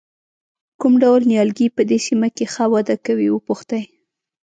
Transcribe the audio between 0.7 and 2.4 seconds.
کوم ډول نیالګي په دې سیمه